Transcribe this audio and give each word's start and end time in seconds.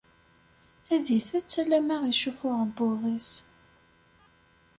Ad 0.93 1.07
itett 1.17 1.53
alamma 1.61 1.97
icuff 2.11 2.39
uɛebbuḍ-is. 2.47 3.31